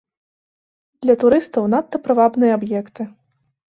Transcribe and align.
Для 1.07 1.15
турыстаў 1.25 1.63
надта 1.77 2.03
прывабныя 2.09 2.51
аб'екты. 2.61 3.01